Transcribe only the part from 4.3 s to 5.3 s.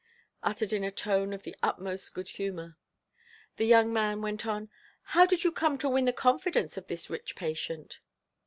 on: "How